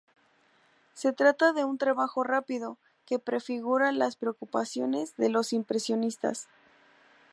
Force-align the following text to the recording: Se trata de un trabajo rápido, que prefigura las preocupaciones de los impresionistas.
Se 0.95 1.13
trata 1.13 1.53
de 1.53 1.63
un 1.63 1.77
trabajo 1.77 2.23
rápido, 2.23 2.79
que 3.05 3.19
prefigura 3.19 3.91
las 3.91 4.15
preocupaciones 4.15 5.15
de 5.15 5.29
los 5.29 5.53
impresionistas. 5.53 6.47